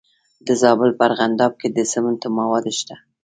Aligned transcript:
د 0.45 0.47
زابل 0.61 0.89
په 0.99 1.03
ارغنداب 1.07 1.53
کې 1.59 1.67
د 1.71 1.77
سمنټو 1.91 2.27
مواد 2.37 2.65
شته. 2.79 2.95